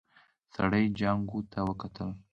[0.55, 2.09] سړي جانکو ته وکتل.